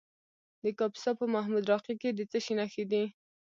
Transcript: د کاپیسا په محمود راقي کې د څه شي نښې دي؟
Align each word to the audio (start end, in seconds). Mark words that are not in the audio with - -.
د 0.63 0.65
کاپیسا 0.79 1.11
په 1.19 1.25
محمود 1.33 1.69
راقي 1.71 1.95
کې 2.01 2.09
د 2.13 2.19
څه 2.31 2.37
شي 2.45 2.53
نښې 2.59 2.85
دي؟ 2.91 3.03